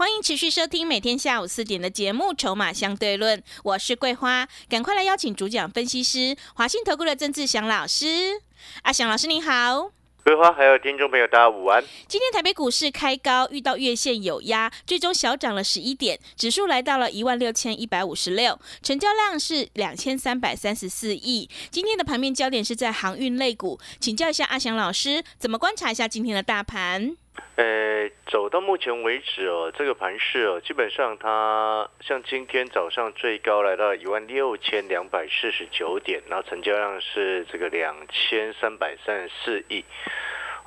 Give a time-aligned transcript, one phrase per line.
[0.00, 8.40] 欢迎持续收听每天下午四点的节目《筹码相对论》，我是桂花，赶快来邀请主讲分析师华信投顾的曾志祥老师。
[8.80, 9.92] 阿祥老师您好，
[10.24, 11.84] 桂花还有听众朋友大家午安。
[12.08, 21.46] 今天台北股市开高，遇到月线有压，最终小涨了十一点，指数来到了一万六千一百五十六，成交量是两千三百三十四亿。
[21.70, 27.14] 今天的盘面焦点是在航运类股，请教一下阿祥老师，怎么观察一下今天的大盘？
[27.56, 39.84] 呃，走到目前为止哦，这个盘势哦，基本上它像今天早上最高来到一万六千两百四十九点，然后成交量是这个两千三百三十四亿。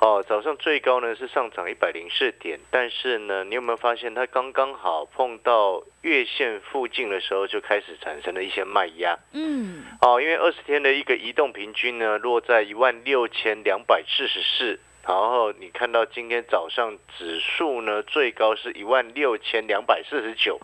[0.00, 9.18] 哦，早上最高呢是上涨一百零四点，但是呢，你有没有发现它刚刚好碰到月线附近的时候，就开始产生了一些卖压？
[9.32, 14.78] 嗯，哦，因为二十天的一个移动平均呢落在一万六千两百四十四。
[15.06, 20.58] 然后你看到今天早上指数呢，最高是一万六千两百四十九，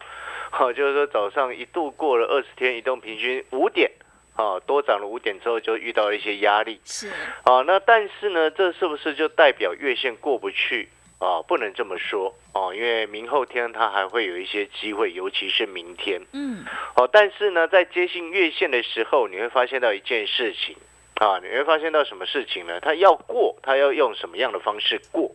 [0.50, 3.90] 好，就是说早上一度过了二十天移动平均五点，
[4.36, 7.10] 啊，多涨了五点之后就遇到了一些压力，是，
[7.44, 11.42] 啊，那但是呢，这是不是就代表月线过不去啊？
[11.42, 16.64] 不能这么说哦，因为明后天它还会有一些机会，尤其是明天，嗯，
[16.96, 20.76] 哦，但是呢，在接近月线的时候，你会发现到一件事情。
[21.20, 22.80] 啊，你会发现到什么事情呢？
[22.80, 25.30] 他要过，他要用什么样的方式过？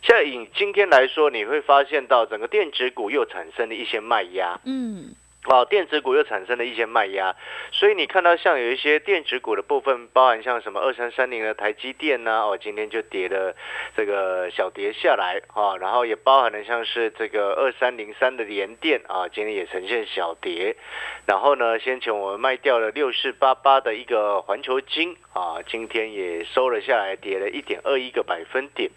[0.00, 4.60] 现在以今天来说，你会发现到整个电子股又产生了一些卖压。
[4.64, 5.16] 嗯，
[5.48, 7.34] 哦，电子股又产生了一些卖压，
[7.70, 13.54] 所以你看到像有一些电子股的部分，包含像什么二三三零的台积电呢，哦，今天就跌了
[13.96, 20.76] 这个小跌下来啊，然后也包含了像是这个二三零三的联电啊，今天也呈现小跌，
[21.26, 28.90] 然后呢，先前我们卖掉了六四八八的一个环球金啊，今天也收了下来，跌了一点二一个百分点。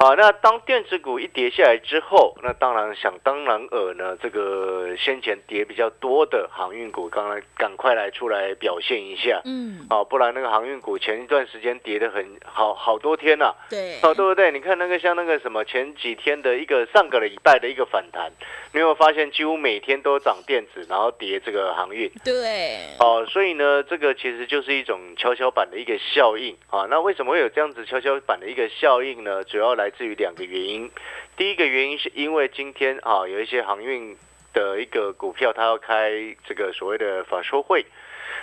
[0.00, 14.52] 好，那当电子股一跌下来之后，那当然想当然尔呢，这个先前跌比较多的航运股，刚刚赶快来出来表现一下，嗯，哦，不然那个航运股前一段时间跌的很好好多天了，对，哦，对不对？
[14.52, 18.30] 你看那个像那个什么前几天的一个上个礼拜的一个反弹，
[18.72, 22.10] 你有没有发现几乎每天都涨电子，然后跌这个航运？
[22.24, 26.86] 对，哦，所以呢，这个其实就是一种跷跷板的一个效应啊。
[26.90, 29.44] 那为什么会有这样子跷跷板的一个效应呢？
[29.44, 30.90] 主要来自于两个原因。
[31.36, 34.16] 第一个原因是因为今天啊，有一些航运
[34.58, 36.10] 的一个股票，它要开
[36.44, 37.86] 这个所谓的法说会。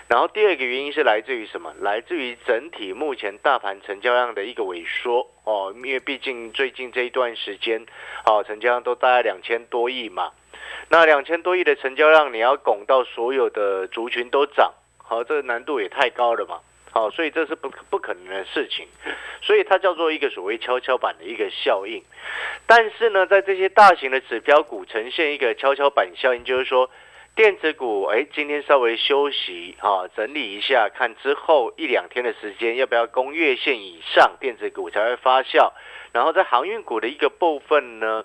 [0.08, 1.74] 然后第二个原因是来自于什么？
[1.82, 7.86] 来自于整体目前大盘成交量的一个萎缩哦，因为毕竟最近这一段时间，
[8.26, 10.32] 哦，成交量都大概两千多亿嘛。
[10.90, 16.62] 那两千多亿的成交量，你要拱到所有的族群都涨，好，这个难度也太高了嘛。
[16.98, 18.88] 好，所以这是不不可能的事情，
[19.42, 22.02] 所以它叫做一个所谓跷跷板的一个效应。
[22.68, 26.90] 但是呢，在这些大型的指标股呈现一个跷跷板效应，就是说
[27.36, 35.74] 电子股哎今天稍微休息啊，整理一下，看之后一两天的时间要不要攻月线以上，电子股才会发酵。
[36.14, 38.24] 然后在航运股的一个部分呢。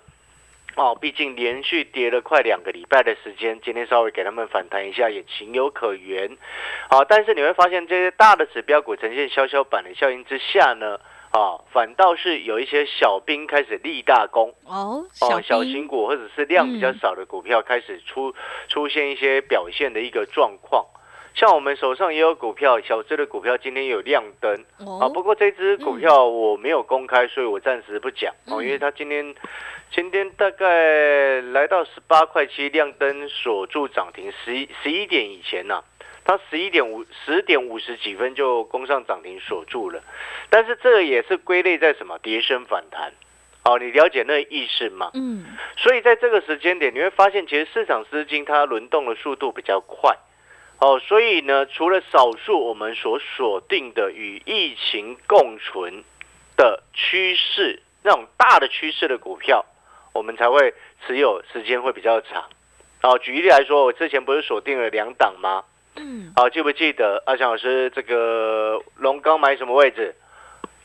[0.75, 6.37] 哦，毕竟连续跌了快两个礼拜的时间，今天稍微给他们反弹一下也情有可原。
[6.89, 10.97] 好，但是你会发现这些大的指标股呈现跷跷板的效应之下呢，
[11.31, 14.53] 啊，反倒是有一些小兵开始立大功。
[14.65, 18.33] 哦，哦，小型股或者是量比较少的股票开始出
[18.67, 20.85] 出现一些表现的一个状况。
[21.33, 24.53] 像我们手上也有股票，小只的股票今天有亮灯。
[24.79, 29.33] 啊，哦，不过这只股票我没有公开，所以我暂时不讲哦，嗯因为它今天
[29.91, 35.81] 今天大概来到十八块七，亮灯锁住涨停，十一十一点以前呐、
[36.23, 40.03] 它十一点五十点五十几分就攻上涨停锁住了，
[40.49, 42.19] 但是这也是归类在什么？
[42.19, 43.13] 跌升反弹。
[43.63, 45.11] 哦，你了解那个意思吗？
[45.13, 45.45] 嗯，
[45.77, 50.17] 所以在这个时间点，你会发现，其实市场资金它轮动的速度比较快。
[50.81, 56.03] 哦，所以呢，除了少数我们所锁定的与疫情共存
[56.57, 59.63] 的趋势，那种大的趋势的股票，
[60.11, 60.73] 我们才会
[61.05, 62.49] 持有时间会比较长。
[63.03, 65.63] 哦，举例来说，我之前不是锁定了两档吗？
[65.97, 70.15] 嗯，好、记不记得阿强老师这个龙刚买什么位置？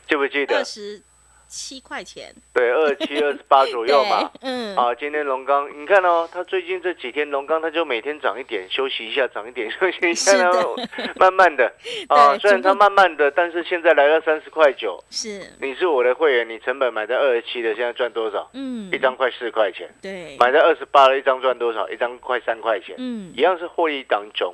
[0.07, 0.63] 记不记得二？
[0.63, 1.01] 十
[1.47, 4.29] 七块钱，对，二七 二十八左右嘛。
[4.41, 10.75] 嗯，啊，今天龙刚，你看哦，它最近这几天龙刚，它就每天涨一点，休息一下，涨一点， 休息一下，然后
[11.15, 11.71] 慢慢的
[12.09, 18.49] 啊，虽然它慢慢的，但是现在来到三十块九，是，你是我的会员，你成本买在二十七的，现在赚多少？
[18.53, 21.89] 嗯，一张快四块钱，对，买在二十八的一张赚多少？
[21.89, 24.53] 一张快三块钱，嗯，一样是获利当中。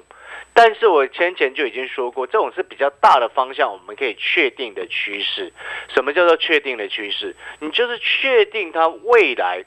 [0.53, 5.51] 但是我先前就已经说过，这种是比较大的方向，我们可以确定的趋势。
[5.93, 7.35] 什么叫做确定的趋势？
[7.59, 9.63] 你就是确定它未来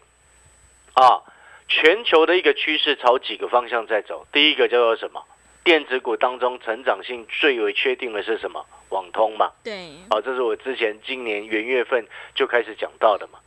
[0.94, 1.22] 啊，
[1.68, 4.26] 全球的一个趋势朝几个方向在走。
[4.32, 5.22] 第一个叫做什么？
[5.64, 8.64] 电子股当中成长性最为确定的是什么？
[8.90, 9.50] 网通嘛。
[9.64, 9.90] 对。
[10.08, 13.40] 好，这是我之前今年元月份就开始讲到的嘛。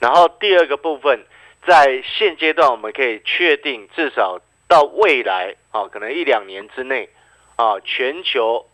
[0.00, 1.26] 然后第二个部分，
[1.66, 7.08] 在现阶段我们可以确定，至少到未来啊，可能一两年之内
[7.56, 8.66] 啊，全球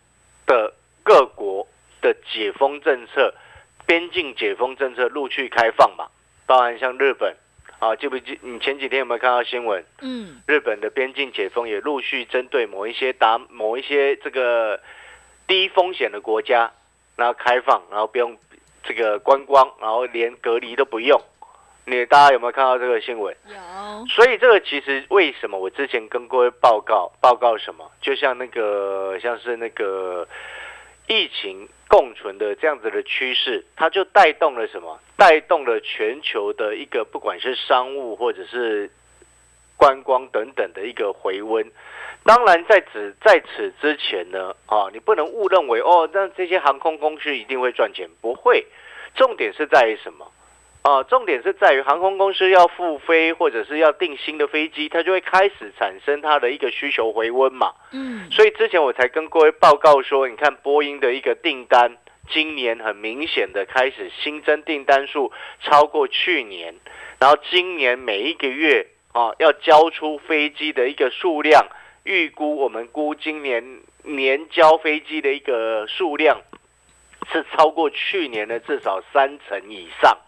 [0.47, 0.73] 的
[1.03, 1.67] 各国
[2.01, 3.35] 的解封政策、
[3.87, 6.09] 边境解封政策陆续开放嘛，
[6.47, 7.37] 包含像日本
[7.79, 8.39] 啊，记不记？
[8.43, 9.85] 你前几天有没有看到新闻？
[10.01, 14.81] 嗯，日本的边境解封也陆续针对某一些达某一些这个
[15.47, 16.73] 低风险的国家，
[17.17, 18.39] 然后开放，然后不用
[18.83, 21.21] 这个观光，然后连隔离都不用。
[21.85, 23.35] 你大家有没有看到这个新闻？
[23.47, 24.07] 有。
[24.07, 27.91] 所以这个其实为什么我之前跟各位报告报告什么？
[28.01, 30.27] 就像那个像是那个
[31.09, 35.01] 疫情共存的这样子的趋势，它就带动了什么？
[35.17, 38.91] 带动了全球的一个不管是商务或者是
[39.77, 41.71] 观光等等的一个回温。
[42.25, 48.65] 当然，在此在此之前呢，啊，你不能误认为哦，那这些航空公司一定会赚钱，不会。
[49.17, 50.31] 重点是在于什么？
[50.83, 57.73] 啊，重点是在于航空公司要复飞或者是要订新的飞机，它就会开始产生它的一个需求回温嘛。
[57.93, 58.29] 嗯。
[58.33, 61.97] 所以之前我才跟各位报告说，你看波音的一个订单，
[62.29, 65.31] 今年很明显的开始新增订单数
[65.61, 66.75] 超过去年，
[67.21, 71.65] 然后今年每一个月啊要交出飞机的一个数量，
[72.03, 76.41] 预估我们估今年年交飞机的一个数量
[77.31, 80.19] 是超过去年的至少三成以上。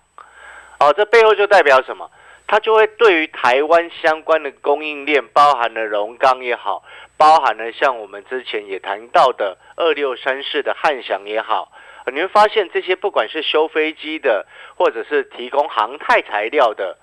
[0.80, 2.10] 哦，这背后就代表什么？
[2.46, 6.84] 它就会对于台湾相关的供应链，包含了龙钢也好，
[7.16, 11.72] 包含了像我们之前也谈到的二六三四的汉翔也好，
[12.12, 16.98] 你会发现这些不管是修飞机的，或者是提供航太材料的，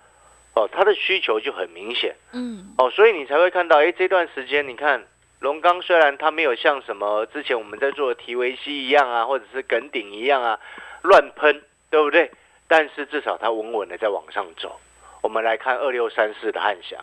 [0.54, 2.16] 哦，它的需求就很明显。
[2.34, 2.76] 嗯。
[2.78, 5.04] 哦，所以你才会看到，哎，这段时间你看
[5.40, 10.60] 龙钢虽然它没有像什么之前我们在做的提维西一样啊，或者是耿鼎一样啊，
[11.02, 12.30] 乱喷，对不对？
[12.72, 14.80] 但是至少它稳稳的在往上走。
[15.22, 16.98] 我们来看二六三四的汉翔，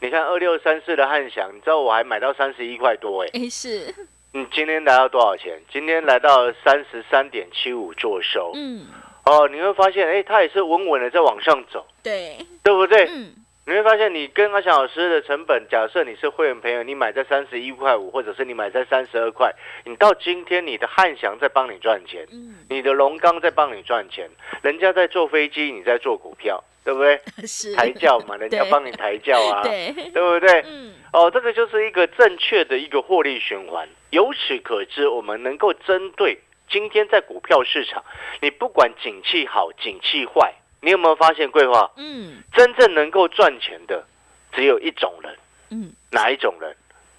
[0.00, 3.94] 你看二六三四的汉翔，你知道我还买到三十一块多哎，哎是，
[4.32, 5.60] 你今天来到多少钱？
[5.70, 8.52] 今天来到三十三点七五做收。
[8.54, 8.86] 嗯，
[9.26, 13.04] 哦，你会发现，哎，它也是稳稳的在往上走，对，对不对？
[13.10, 19.54] 嗯，你会发现，你跟阿翔老师的成本，假设你是会员朋友，你买在三十一块五，或者是你买在三十二块，
[19.84, 24.28] 你到今天你的汉翔在帮你赚钱，嗯，你的龙钢在帮你赚钱，
[24.62, 27.20] 人家在坐飞机，你在做股票，对不对？
[27.46, 30.62] 是抬轿嘛， 人家对帮你抬轿啊，对，对不对？
[30.66, 33.88] 嗯，哦，这个就是一个正确的一个获利循环。
[34.10, 38.02] 由此可知，我们能够针对今天在股票市场，
[38.40, 44.04] 你不管景气好、景气坏，你有没有发现，桂花嗯，真正能够赚钱的
[44.52, 45.34] 只有一种人，
[45.70, 46.76] 嗯，哪一种人？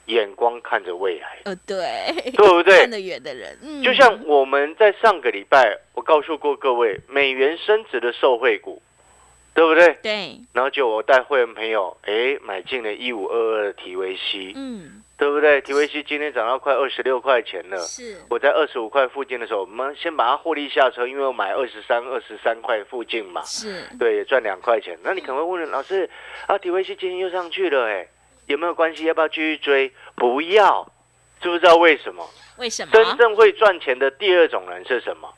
[0.07, 1.79] 眼光看着未来，呃，对，
[2.31, 2.79] 对不对？
[2.79, 2.91] 看？
[2.91, 8.81] 得远的人，嗯，就像我们在上个礼拜，我告诉过各位，美元升值的受惠股，
[9.53, 9.97] 对不对？
[10.03, 15.61] 对，然后就我带会员朋友，哎，买进了一五二二的 TVC，嗯，对不对？
[15.61, 17.79] 提维西今天涨到快二十六块钱了。
[17.79, 24.99] 是，我在二十五块附近的时候，我们先把它获利下车，因为我买二十三、二十三块附近嘛，是，对，也赚两块钱。
[25.01, 26.09] 那你可能会问老师，
[26.47, 28.05] 啊，提维西今天又上去了，哎，
[28.47, 29.05] 有没有关系？
[29.05, 29.89] 要不要继续追？
[30.15, 30.85] 不要，
[31.39, 32.29] 知不知道为什么？
[32.57, 32.91] 为什么？
[32.91, 35.33] 真正会赚钱的第二种人是什么？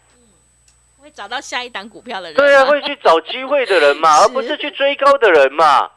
[1.00, 5.92] 会找到下一档股票的人，对啊，，会去找机会的人嘛， 而不是去追高的人嘛。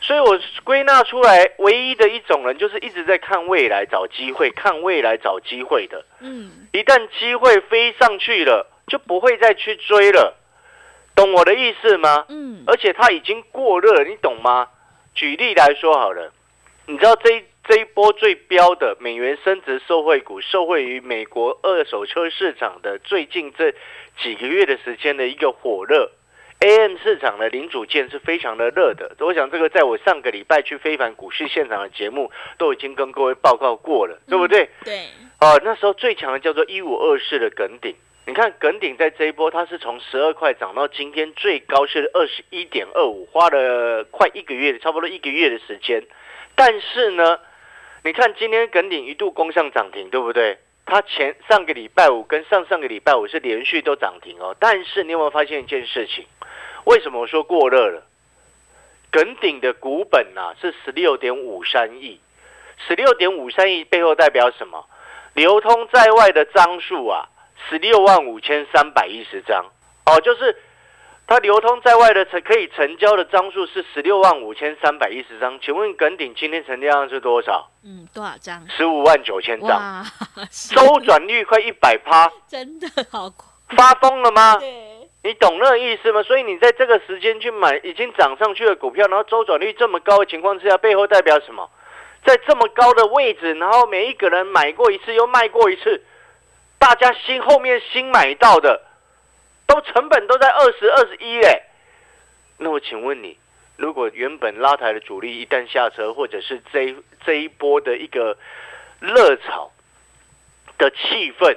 [0.00, 6.04] 所以我归纳出来，唯一的一种人就是一直在看未来找机会，看未来找机会的。
[6.20, 10.36] 嗯，一旦机会飞上去了，就不会再去追了，
[11.16, 12.26] 懂我的意思吗？
[12.28, 14.68] 嗯，而且它已经过热了，你懂吗？
[15.14, 16.30] 举例来说好了，
[16.86, 23.72] 你知道这一这一波最标的美元升值受惠股，受惠于美国二手车市场的最近这
[24.22, 26.12] 几个月的时间的一个火热。
[26.60, 34.68] AM 市场的零组件是非常的热的，我想这个在我上个礼拜去非凡股市现场的节目都已经跟各位报告过了，对不对？
[34.82, 35.00] 对，
[35.40, 37.94] 哦，那时候最强的叫做一五二四的耿顶，
[38.26, 46.02] 你看耿鼎在这一波，它是从十二块涨到今天最高是二十一点二五，花了快一个月，差不多一个月的时间。
[46.54, 47.38] 但是呢，
[48.02, 50.58] 你看今天耿鼎一度攻上涨停，对不对？
[50.86, 54.56] 它前上个礼拜五跟上上个礼拜五是连续都涨停哦。
[54.58, 56.24] 但是你有没有发现一件事情？
[56.84, 58.02] 为什么我说过热了？
[59.10, 62.20] 耿鼎的股本啊是十六点五三亿，
[62.86, 64.86] 十六点五三亿背后代表什么？
[65.34, 67.28] 流通在外的张数啊。
[67.68, 69.64] 十六万五千三百一十张，
[70.04, 70.56] 哦，就是
[71.28, 75.58] 它流通在外的成可以成交的张数是十六万五千三百一十张。
[75.60, 77.68] 请问耿鼎今天成交量是多少？
[77.84, 78.64] 嗯，多少张？
[78.68, 80.04] 十五万九千张，
[80.72, 83.28] 周转率快一百趴，真的好
[83.76, 84.56] 发疯了吗？
[84.58, 86.22] 对，你懂那个意思吗？
[86.22, 91.68] 所以你在这个时间去买已经涨上去的股票，然后周转率这么高的情况之下，背后代表什么？
[92.24, 96.04] 在这么高的位置，然后每一个人买过一次又卖过一次。
[96.78, 98.82] 大家新后面新买到的，
[99.66, 101.62] 都成本都在二十二十一嘞。
[102.58, 103.38] 那我请问你，
[103.76, 106.94] 如果原本拉抬的主力一旦下车，或者是这
[107.24, 108.36] 这一波的一个
[109.00, 109.70] 热炒
[110.78, 111.56] 的气氛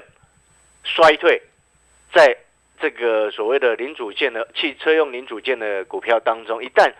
[0.84, 1.42] 衰退，
[2.14, 2.36] 在
[2.82, 6.94] 这个所谓的零组件的汽车用零组件的股票当中，一旦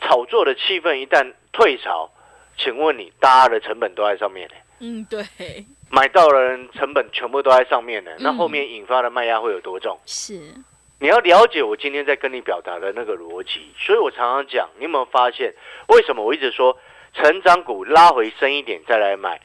[0.00, 2.10] 炒作的气氛一旦退潮，
[2.56, 4.54] 请问你，大家的成本都在上面呢？
[4.80, 5.24] 嗯，对。
[5.90, 9.98] 买到的人成本全部都在上面呢，那后面引发的卖压会有多重？
[10.04, 10.38] 是，
[11.00, 15.54] 你要了解我今天在跟你表达的那个逻辑，所以我常常讲，你有没有发现，
[15.88, 16.78] 为什么我一直说
[17.14, 19.40] 成长股拉回深一点再来买，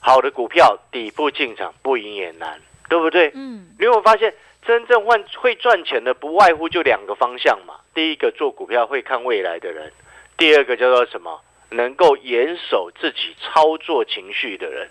[0.00, 3.30] 好的股票底部进场不赢也难，对不对？
[3.34, 4.34] 嗯，你有没有发现，
[4.66, 9.92] 真正换会赚钱的不外乎就两个方向嘛，第一个做股票会看未来的人，
[10.36, 11.40] 第二个叫做什么？
[11.70, 14.88] 能够严守自己操作情绪的人。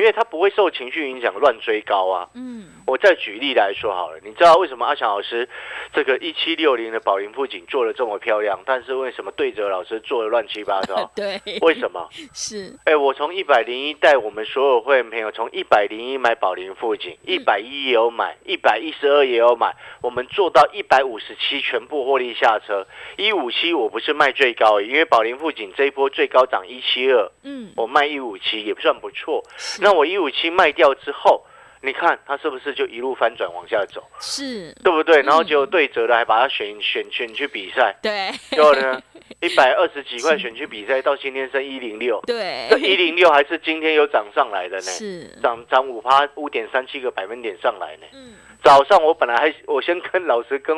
[0.00, 2.26] 因为他不会受情绪影响乱追高啊。
[2.34, 5.46] 嗯，我再举例来说好了，你知道为什么阿强老师
[5.92, 11.10] 这个一七六零的宝林富锦做的这么漂亮，但是为什么对折老师做的乱七八糟？
[11.14, 12.08] 对，为什么？
[12.32, 22.86] 是，哎，我从一百零一带我们所有会员朋友从一百零一买宝林富锦，一百一也有买，一百一十二也有买，我们做到一百五十七全部获利下车。
[23.18, 29.44] 一五七我不是卖最高，因为宝林富锦这一波最高涨一七二，嗯，我卖一五七也不算不错。
[29.80, 31.44] 那我一五七卖掉之后，
[31.82, 34.02] 你看它是不是就一路翻转往下走？
[34.20, 35.22] 是，对不对？
[35.22, 37.96] 然后结果对折了，还把它选选选去比赛。
[38.02, 39.00] 对，结果呢，
[39.40, 42.20] 一百二十几块选去比赛，到今天升一零六。
[42.26, 44.82] 对，这一零六还是今天有涨上来的呢。
[44.82, 48.06] 是，涨涨五趴五点三七个百分点上来呢。
[48.12, 50.76] 嗯，早上我本来还我先跟老师跟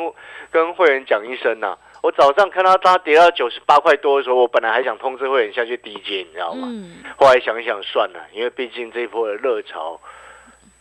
[0.51, 1.77] 跟会员讲一声呐。
[2.03, 6.67] 我早上看到它跌到九十八块多的时候，我本来还想通知会员下去低接，你知道吗？
[7.15, 9.97] 后来想一想算了，因为毕竟这一波的热潮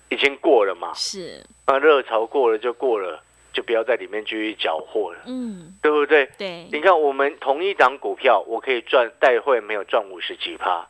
[0.08, 0.90] 已经过了嘛。
[0.94, 5.20] 是，那热潮过了就过了，就不要在里面继续搅和了。
[5.26, 6.28] 嗯，对不对？
[6.36, 6.66] 对。
[6.72, 10.84] 你看，我们同一档股票，我可以赚带会没有赚五十几趴，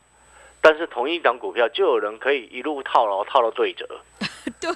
[0.61, 3.87] 但是同一档股票就有人可以一路套牢套到对折。
[4.59, 4.71] 对，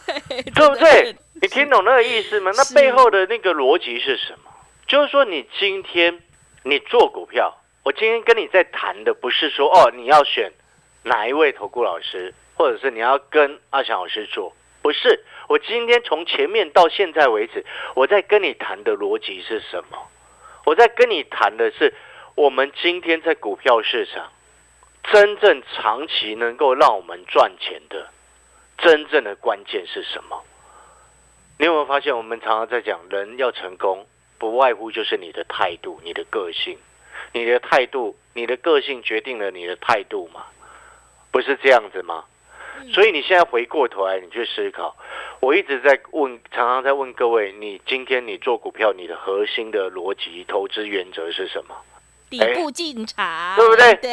[0.54, 1.16] 对不对？
[1.42, 2.52] 你听懂那个意思吗？
[2.56, 4.52] 那背后的那个逻辑是什么？
[4.88, 6.22] 就是说，你今天
[6.63, 7.53] 你做股票，
[7.84, 10.53] 我今天跟你在谈的不是说哦，你要选
[11.03, 15.24] 哪一位投顾老师，或者是你要跟阿强老师做，不是。
[15.50, 17.65] 我今天从前面到现在为止，
[17.96, 19.98] 我在跟你谈的逻辑是什么？
[20.65, 21.94] 我在跟你谈的是，
[22.36, 24.32] 我们今天在股票市场
[25.03, 28.10] 真正长期能够让我们赚钱的
[28.77, 30.44] 真正的关键是什么？
[31.60, 34.06] 你有没有发现，我们常常在讲人要成功？
[34.38, 36.77] 不外乎就是你的态度、你的个性，
[37.34, 40.46] 你的态度、你的个性决定了你的态度嘛？
[41.32, 42.25] 不是这样子吗？
[42.94, 44.96] 所以你现在回过头来，你去思考。
[45.39, 51.75] 我一直在问，常常在问各位：你今天你做股票，你的核心的逻辑、投资原则是什么？
[52.30, 53.94] 底部进场，对不对？
[53.96, 54.10] 对。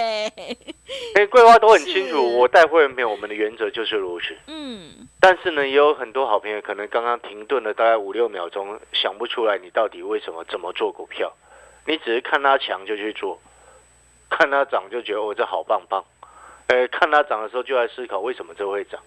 [1.15, 4.37] 哎，桂花都很清楚，我带会员朋友，我们的原则就是如此。
[4.47, 5.09] 嗯。
[5.21, 11.33] 但是呢，也有很多好朋友可能刚刚停顿了大概五六秒钟，想不出来你到底为什么怎么做股票。
[11.87, 13.41] 你只是看它强就去做，
[14.31, 16.05] 看它涨就觉得哦这好棒棒。
[16.69, 19.01] 呃，看它涨的时候就在思考为什么这会涨，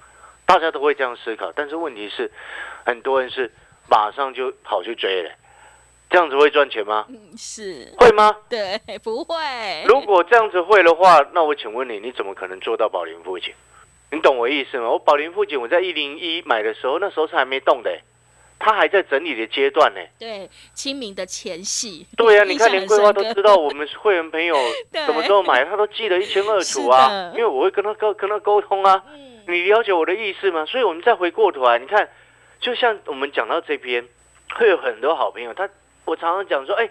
[0.46, 1.52] 大家都会这样思考。
[1.56, 2.32] 但是问题是，
[2.86, 3.52] 很多人是
[3.90, 5.32] 马上就跑去追了，
[6.10, 7.06] 这样子会赚钱吗？
[7.10, 8.36] 嗯是会吗？
[8.50, 9.36] 对，不会。
[9.86, 13.54] 如果这样子会的话，那我请问你，你怎么可能做到保林附近？
[14.12, 14.90] 你懂我意思吗？
[14.90, 18.00] 我宝林附近，我在一零一买的时候，那时候是还没动的，
[18.58, 20.00] 它还在整理的阶段呢。
[20.18, 22.08] 对，清明的前夕。
[22.16, 24.56] 对呀，你看连桂花都知道，我们会员朋友
[25.06, 27.32] 什么时候买，他都记得一清二楚啊。
[27.34, 29.04] 因为我会跟他沟跟他沟通啊。
[29.50, 30.66] 你了解我的意思吗？
[30.66, 32.10] 所以我们再回过头来，你看
[32.62, 34.08] 就像我们讲到这边，
[34.56, 35.70] 会有很多好朋友，他
[36.08, 36.90] 我常常讲说，哎，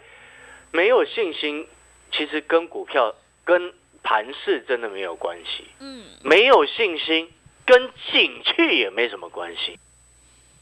[0.73, 1.67] 没有信心，
[2.13, 5.67] 其实跟股票跟盘势真的没有关系。
[5.81, 7.33] 嗯，没有信心
[7.65, 9.79] 跟景气也没什么关系。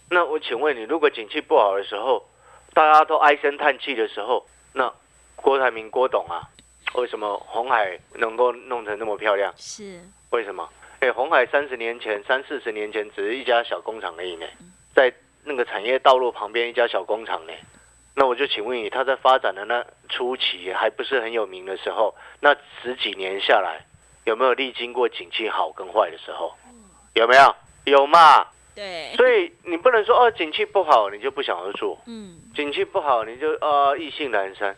[0.09, 2.25] 那我请问你，如果景气不好的时候，
[2.73, 4.95] 大家都唉声叹气的时候，那
[5.35, 6.49] 郭台铭郭董啊，
[6.95, 9.53] 为什么红海能够弄成那么漂亮？
[9.57, 10.71] 是为什么？
[11.01, 14.47] 哎，红海三十年前、三四十年前只是一家小工厂而已呢，
[14.95, 17.53] 在那个产业道路旁边一家小工厂呢。
[18.16, 23.85] 那我就请问你，他在发展的那初期还不是很有名的时候，那十几年下来，
[24.25, 26.54] 有没有历经过景气好跟坏的时候？
[27.14, 27.56] 有没有？
[27.87, 28.47] 有嘛？
[28.73, 29.12] 对。
[29.16, 34.76] 所以你不能说哦，景气不好你就不想要做，嗯，景气不好你就呃意兴阑珊。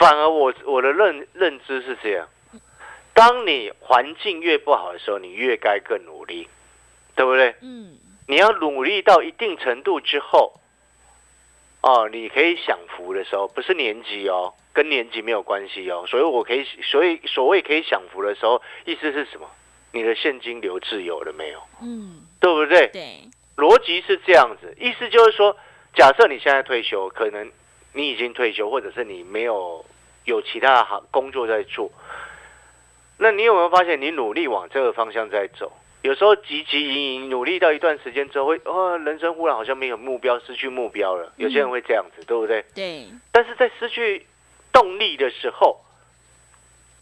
[0.00, 2.28] 反而我我的认认知是这样，
[3.12, 6.48] 当你环境越不好的时候，你越该更努力，
[7.14, 7.54] 对不对？
[7.60, 7.98] 嗯。
[8.26, 10.54] 你要努力到一定程度之后。
[11.84, 16.06] 哦，你可以享福的时候，不是年纪哦，跟年纪没有关系哦。
[16.08, 19.46] 所以我可以，所以所谓可以享福的时候，意思是什么？
[19.92, 21.60] 你的现金流自由了没有？
[21.82, 22.86] 嗯，对不对？
[22.88, 25.54] 对，逻辑是这样子，意思就是说，
[25.94, 27.52] 假设你现在退休，可能
[27.92, 29.84] 你已经退休，或者是你没有
[30.24, 31.92] 有其他的行工作在做，
[33.18, 35.70] 那你有没有发现，你努力往这个方向在走？
[36.04, 41.32] 有时候汲汲营营努力到一段时间之后，会哦，人生忽然好像没有目标，失去目标了。
[41.38, 42.62] 有些人会这样子，对不对？
[42.74, 43.06] 对。
[43.32, 44.26] 但是在失去
[44.70, 45.80] 动力的时候，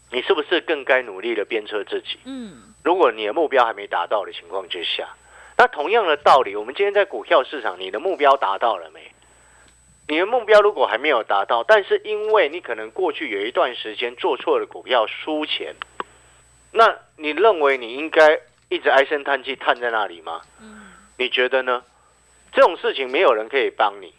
[0.09, 2.17] 你是不是更该努力的鞭策自己？
[2.23, 2.73] 嗯。
[2.81, 5.09] 如果你的目标还没达到的情况之下，
[5.57, 9.11] 那同样的道理，我们今天在股票市场，你的目标达到了没？
[10.07, 15.75] 你的目标如果还没有达到，但是因为你可能过去有一段时间做错了股票输钱，
[16.71, 18.39] 那你认为你应该？
[18.73, 20.41] 一直唉声叹气，叹在那里吗？
[20.59, 21.83] 嗯，你觉得呢？
[22.51, 24.15] 这种事情没有人可以帮你，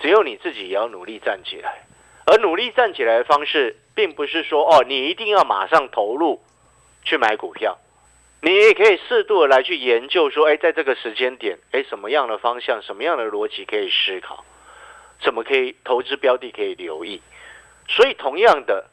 [0.00, 1.86] 只有你自己也要努力站起来。
[2.24, 6.42] 而努力站起来的方式，并不是说哦，你一定要马上投入
[7.04, 7.78] 去买股票，
[8.40, 14.46] 你也可以适度的来去研究说，哎，在这个时间点，哎，什么样的方向，什么样的逻辑可以思考，
[15.20, 17.20] 什么可以投资标的可以留意。
[17.86, 18.86] 所以，同样的。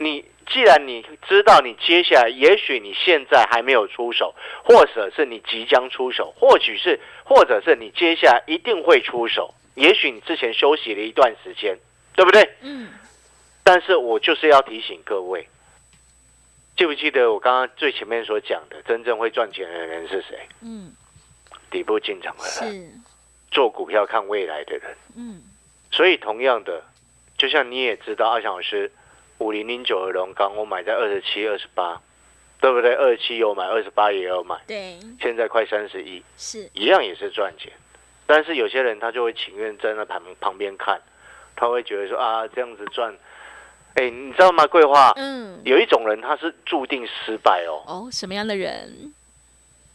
[0.00, 4.34] 你既然你知道你接下来，也许你现在还没有出手，
[4.64, 9.54] 或者是你即将出手，或许是，或者是你接下来一定会出手。
[9.74, 11.78] 也许你之前休息了一段时间，
[12.14, 12.48] 对不对？
[12.62, 12.88] 嗯。
[13.62, 15.46] 但是我就是要提醒各位，
[16.76, 20.48] 记不记得我刚刚最前面所讲的，真正会赚钱的人是谁？
[20.62, 20.92] 嗯。
[21.70, 22.90] 底部进场的人，是
[23.50, 24.96] 做股票看未来的人。
[25.14, 25.42] 嗯。
[25.92, 26.82] 所以同样的，
[27.36, 28.90] 就像你也知道，阿强老师。
[29.38, 32.00] 五零零九的龙钢，我买在二十七、二十八，
[32.60, 32.94] 对不对？
[32.94, 34.56] 二十七有买，二十八也有买。
[34.66, 37.72] 对，现在快三十一，是一样也是赚钱。
[38.26, 41.00] 但是有些人他就会情愿站在旁旁边看，
[41.56, 43.16] 他会觉得说啊，这样子赚，
[43.94, 44.66] 哎，你知道吗？
[44.66, 47.82] 桂花，嗯，有一种人他是注定失败哦。
[47.86, 49.14] 哦，什么样的人？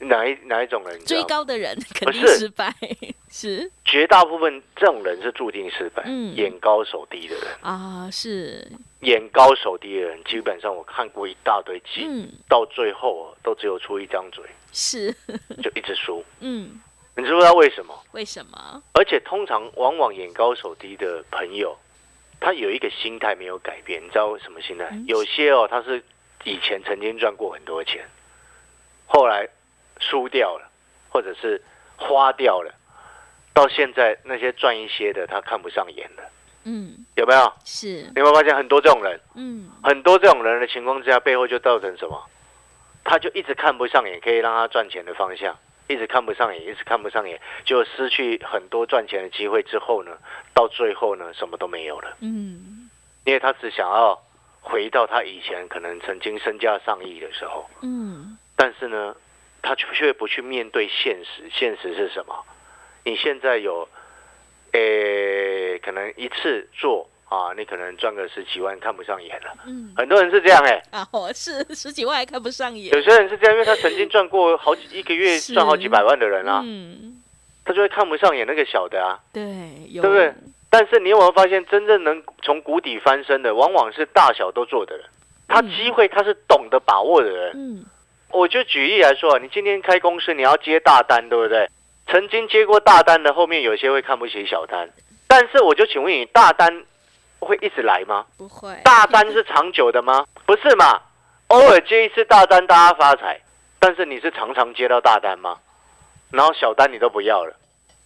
[0.03, 0.99] 哪一哪一种人？
[1.05, 2.73] 追高的人肯定失败，
[3.29, 8.67] 是绝大部分这种人是注定失败，嗯，眼高手低的人啊，是
[9.01, 15.11] 眼高手低的人，基本上我看过一大堆集，嗯，到最后都只有出一张嘴，是
[15.61, 16.79] 就一直输，嗯，
[17.15, 17.97] 你知不知道为什么？
[18.11, 18.81] 为什么？
[18.93, 21.77] 而且通常往往眼高手低的朋友，
[22.39, 24.89] 他有一个心态没有改变，你知道什么心态？
[25.07, 26.03] 有些哦，他是
[26.43, 28.05] 以前曾经赚过很多钱，
[29.05, 29.47] 后来。
[30.09, 30.69] 输掉了，
[31.09, 31.61] 或者是
[31.95, 32.73] 花掉了，
[33.53, 36.23] 到现在那些赚一些的，他看不上眼了。
[36.65, 37.53] 嗯，有没有？
[37.65, 37.87] 是。
[37.87, 39.19] 你有没有发现很多这种人？
[39.35, 42.21] 嗯，很多这种人的情况之下，背后就造成什么？
[43.03, 49.61] 他就一直看不上眼，可以让他赚钱的方向，一直看不上眼，一直看不上眼，就失去很多赚钱的机会。
[49.63, 50.17] 之后呢，
[50.53, 52.15] 到最后呢，什么都没有了。
[52.21, 52.89] 嗯，
[53.25, 54.17] 因为他只想要
[54.61, 57.69] 回到他以前可能曾经身价上亿的时候。
[57.81, 59.15] 嗯，但是呢？
[59.63, 62.35] 他却不去面对现实，现实是什么？
[63.05, 63.87] 你现在有，
[64.73, 69.53] 诶，可能一次做啊，你可能赚个十几万，看不上眼了。
[69.65, 70.81] 嗯，很多人是这样哎。
[70.91, 72.93] 啊，我是十几万还看不上眼。
[72.93, 77.23] 有些人是这样，因为他曾经赚过好几一个月赚好几百万的人啊，嗯，
[77.65, 79.19] 他就会看不上眼那个小的啊。
[79.33, 79.43] 对，
[79.93, 80.33] 对不对？
[80.69, 85.05] 但是你有没有发现，真正能从谷底翻身的，往往是大小都做的人。
[85.47, 87.51] 他机会他是懂得把握的人。
[87.55, 87.85] 嗯。
[88.33, 91.69] 我就举例来说，你今天开公司，你要接大单，对不对？
[92.07, 94.89] 曾经接过大单的，后面有些会看不起小单。
[95.27, 96.83] 但是我就请问你，大单
[97.39, 98.25] 会一直来吗？
[98.37, 98.75] 不会。
[98.83, 100.25] 大单是长久的吗？
[100.45, 100.99] 不是嘛？
[101.49, 103.39] 偶尔接一次大单，大家发财。
[103.79, 105.57] 但是你是常常接到大单吗？
[106.31, 107.53] 然后小单你都不要了，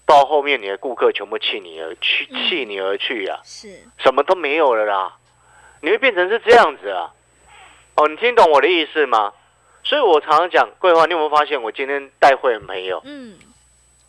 [0.05, 5.13] 到后面你的顾客全部弃你而去，弃你而去呀、是，什么都没有了啦，
[5.81, 7.13] 你会变成是这样子啊？
[7.95, 9.31] 哦，你听懂我的意思吗？
[9.87, 13.37] 所以我常常讲，桂花，你有没有发现我今天带会员朋友，嗯，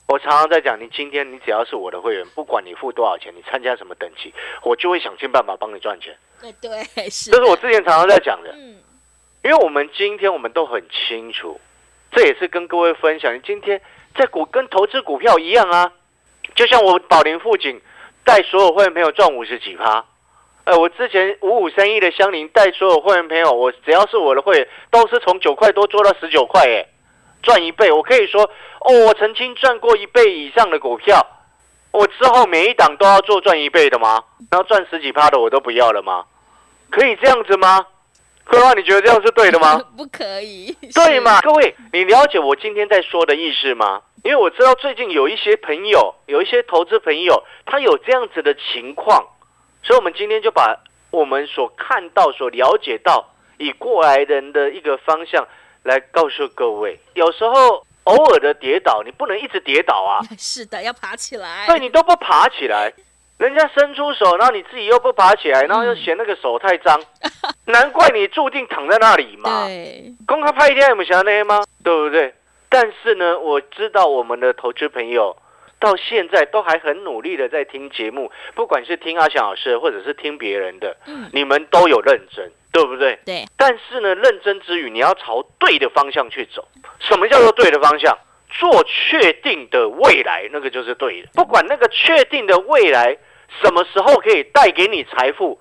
[0.08, 6.18] 我常常在讲，你今天你只要是我的会员，不管你付多少钱，你参加什么等级，我就会想尽办法帮你赚钱。
[6.42, 8.82] 对对是，这是我之前常常在讲的，嗯。
[9.44, 11.60] 因为我们今天我们都很清楚，
[12.10, 13.80] 这也是跟各位分享，你今天
[14.16, 15.92] 在股跟投资股票一样啊，
[16.56, 17.80] 就像我宝林富锦
[18.24, 20.04] 带所有会员朋友赚五十几趴。
[20.68, 26.85] 呃，我之前五五三一的香菱带所有会员朋友，我只要是我的会员，都是从九块多做到十九块，哎，
[27.42, 27.90] 赚一倍。
[27.90, 28.42] 我可以说，
[28.81, 31.26] 哦，我曾经赚过一倍以上的股票，
[31.90, 34.22] 我之后每一档都要做赚一倍的吗？
[34.50, 36.26] 然后赚十几趴的我都不要了吗？
[36.90, 37.87] 可以这样子吗？
[38.44, 39.83] 桂花，你觉得这样是对的吗？
[39.96, 41.40] 不可以，对嘛？
[41.40, 44.02] 各位，你了解我今天在说的意思吗？
[44.22, 49.24] 因为我知道最近有一些朋友，有一些投资朋友，他有这样子的情况，
[49.82, 50.76] 所以我们今天就把
[51.10, 55.46] 我们所看到、所了解到，以过来人的一个方向
[55.82, 56.98] 来告诉各位。
[57.14, 62.92] 有时候偶尔的跌倒，你不能一直跌倒啊， 是的，要爬起来，对你都不爬起来，
[63.38, 67.00] 人家伸出手，然后你自己又不爬起来，然后又嫌那个手太脏，
[67.66, 69.64] 难怪你注定躺在那里嘛。
[69.66, 71.62] 对，公开拍一天有没有想到那些吗？
[71.82, 72.34] 对不对？
[72.68, 75.34] 但是呢，我知道我们的投资朋友
[75.80, 83.18] 到现在都还很努力的在听节目，不管是听阿翔老师，或者是听别人的，嗯你们都有认真，对不对？
[83.24, 86.66] 对，但是呢，认真之余，你要朝对的方向去走。
[87.00, 88.18] 什么叫做对的方向？
[88.50, 91.28] 做确定的未来，那个就是对的。
[91.34, 93.18] 不管那个确定的未来
[93.62, 95.60] 什么时候可以带给你财富，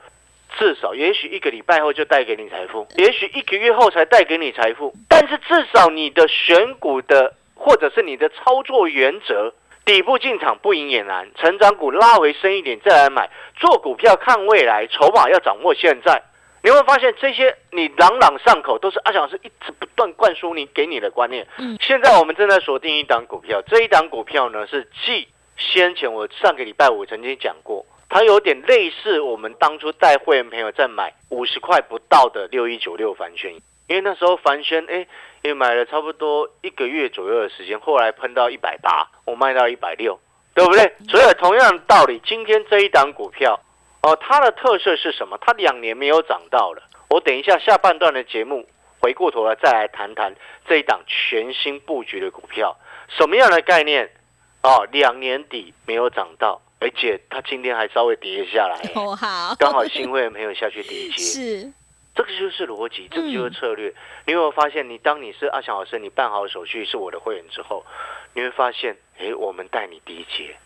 [0.58, 4.94] 至少也许一个礼拜后就带给你财富，也许一个月后才带给你财富。
[5.10, 9.54] 但是至少你的选股的或者是你的操作原则，
[9.88, 13.30] 底部进场不赢也难，成长股拉回深一点再来买。
[13.56, 16.22] 做股票看未来，筹码要掌握现在。
[16.62, 21.48] 你会发现这些你朗朗上口，都是阿翔老师一直不断灌输你给你的观念。
[21.58, 33.54] 嗯现在我们正在锁定一档股票，这一档股票呢是继先前我上个礼拜五曾经讲过，它有点类似我们当初带会员朋友在买五十块不到的六一九六凡轩，
[33.88, 35.08] 因为那时候凡轩哎
[35.42, 40.20] 也买了差不多一个月左右的时间，后来喷到一百八，我卖到一百六，
[40.54, 40.94] 对不对？
[41.10, 43.60] 所以同样的道理，今天这一档股票。
[44.04, 45.38] 哦，它的特色是什么？
[45.42, 46.84] 它两年没有涨到了。
[47.10, 48.68] 我等一下下半段的节目
[49.02, 50.34] 回过头来再来谈谈
[50.68, 52.78] 这一档全新布局的股票，
[53.10, 54.10] 什么样的概念？
[54.64, 61.72] 哦，两年底没有涨到，而且它今天还稍微跌下来， 哦好，刚好新会员朋友下去跌接， 是，
[62.18, 63.94] 这个就是逻辑，这个就是策略。
[64.26, 67.86] 你有没有发现，你当你是阿翔老师，你办好手续是我的会员之后，
[68.34, 70.58] 你会发现，诶，我们带你低接，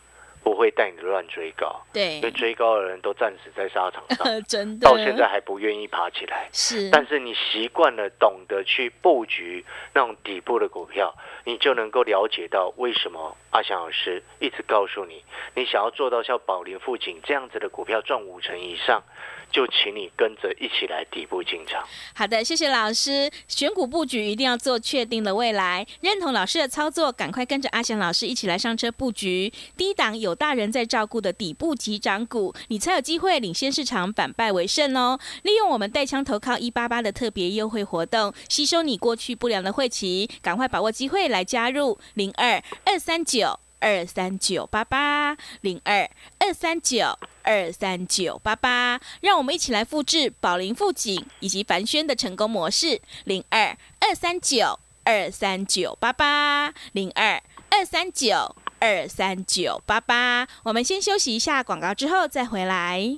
[0.45, 1.81] 不会带你乱追高。
[1.91, 6.47] 对因为，追高的人都战死在沙场上，真的，到现在还不愿意爬起来。
[6.53, 15.21] 是，但是你习惯了懂得去布局那种底部的股票，你就能够了解到为什么阿翔老师一直告诉你，
[15.53, 19.03] 你想要做到像宝林富锦这样子的股票赚五成以上，
[19.51, 21.83] 就请你跟着一起来底部进场。
[22.13, 23.29] 好的，谢谢老师。
[23.47, 35.19] 选股布局一定要做确定的未来，认同老师的操作，赶快跟着阿翔老师一起来上车布局低档有大人在照顾的底部急涨股，你才有机会领先市场，反败为胜哦。
[35.43, 47.19] 利用我们带枪投靠一八八的特别优惠活动，吸收你过去不良的晦气，赶快把握机会来加入零二二三九二三九八八零二二三九。
[47.43, 53.01] 二三九八八，让我们一起来复制宝林富锦以及凡轩的成功模式。
[53.23, 57.41] 零二二三九二三九八八，零二
[57.71, 60.47] 二三九二三九八八。
[60.61, 63.17] 我们先休息一下广告，之后再回来。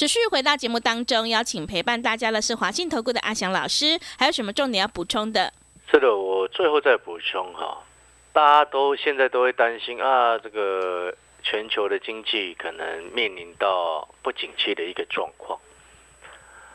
[0.00, 5.52] 持续回到节目当中，邀请陪伴大家的是华信投顾的阿翔老师，还有什么重点要补充的？
[5.92, 7.84] 是的，我最后再补充哈，
[8.32, 15.60] 大家都现在都会担心啊，这个全球的经济可能面临到不景气的一个状况。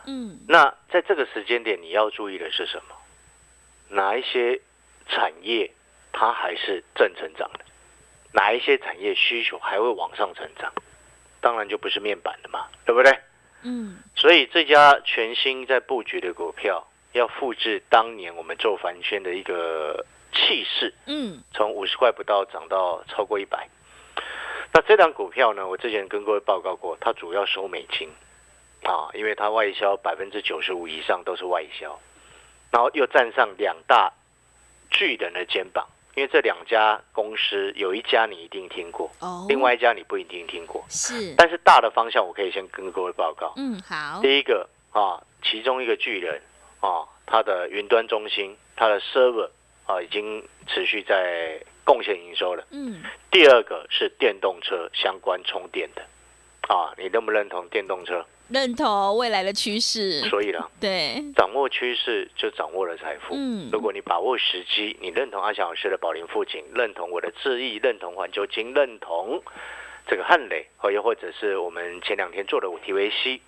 [0.05, 2.95] 嗯，那在这个时间点，你要注意的是什么？
[3.89, 4.61] 哪一些
[5.09, 5.71] 产业
[6.13, 7.65] 它还是正成长的？
[8.33, 10.71] 哪一些产业需求还会往上成长？
[11.45, 13.15] 当然就不是面板的嘛，对不对？
[13.61, 20.03] 嗯，所以这家全新在布局的股票，要复制当年我们做凡轩的一个
[20.33, 23.69] 气势，嗯，从五十块不到涨到超过一百。
[24.73, 28.09] 那这档股票呢，我之前跟各位报告过，它主要收美金
[28.81, 31.99] 啊，因为它外销百分之九十五以上都是外销，
[32.71, 34.11] 然后又站上两大
[34.89, 43.53] 巨人的肩膀，因为这两家公司有一家你一定听过，哦，另外一家你不一定听过，是，但是大的方向我可以先跟各位报告。
[43.57, 46.41] 嗯，好，第一个啊，其中一个巨人
[46.79, 49.49] 啊，它的云端中心，它的 server
[49.85, 52.65] 啊，已经持续在贡献营收了。
[52.71, 56.01] 嗯，第二个是电动车相关充电的
[56.73, 58.25] 啊，你认不认同电动车？
[58.49, 63.33] 认同未来的趋势，所以呢，对，掌握趋势就掌握了财富。
[63.35, 63.69] 嗯。
[63.71, 69.41] 如果你把握时机，你认同阿翔老师的宝林富锦，认同我的智毅，认同环球金，认同
[70.07, 73.39] 这个汉磊，哦，又或者是我们前两天做的五 TVC，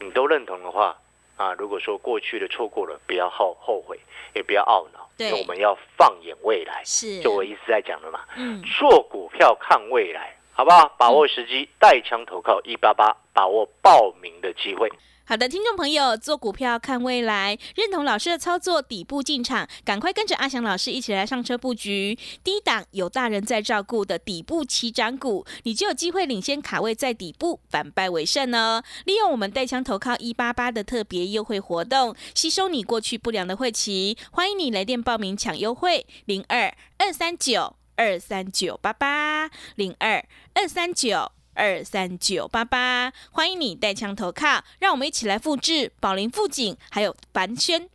[0.00, 0.96] 你都认同的话，
[1.36, 4.00] 啊，如果说过去的错过了，不要后后悔，
[4.34, 5.28] 也不要懊恼，对。
[5.28, 10.88] 因为我们要放眼未来，是，就我一直在讲的嘛，嗯，做股票看未来，好不好？
[10.96, 14.90] 把握时机，带枪投靠一八八，把握报名的机会。
[15.26, 28.82] 好的，听众朋友，做股票看未来，认同老师的操作，底部进场，赶快跟着阿翔老师一起来上车布局低档有大人在照顾的底部起涨股，你就有机会领先卡位在底部，反败为胜哦。
[29.04, 41.32] 利用我们带枪投靠一八八的特别优惠活动，吸收你过去不良的会期，欢迎你来电报名抢优惠，零二二三九二三九八八零二二三九。
[41.58, 47.88] 二三九八八，欢迎你带枪投靠，让我们一起来复制宝林富锦，还有凡轩，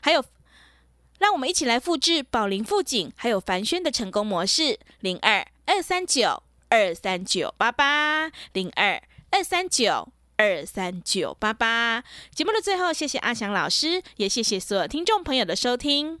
[0.00, 0.24] 还有
[1.18, 12.04] 让我们一起来复制宝林富锦，还有凡轩的成功模式，零二二三九二三九八八，零二二三九二三九八八。
[12.32, 16.20] 节目的最后，谢谢阿翔老师，也谢谢所有听众朋友的收听。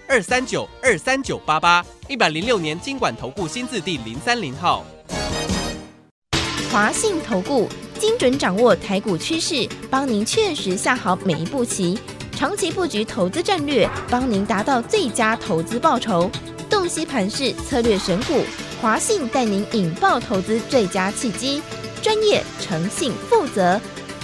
[0.11, 4.85] 二三九二三九八八，一百零六年经管投顾新字第零三零号。
[6.69, 11.97] 华信投顾精准掌握台股趋势，帮您确实下好每一步棋，
[12.35, 16.29] 长期布局投资战略，帮您达到最佳投资报酬。
[16.69, 18.43] 洞悉盘势策略选股，
[18.81, 21.61] 华信带您引爆投资最佳契机，
[22.01, 23.79] 专业、诚信、负责。